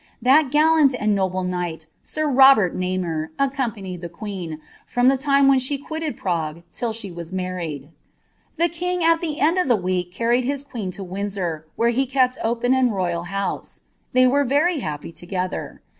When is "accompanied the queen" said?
3.37-4.59